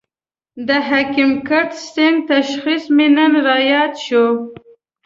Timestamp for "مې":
2.95-3.07